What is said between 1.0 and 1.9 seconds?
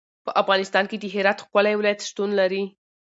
هرات ښکلی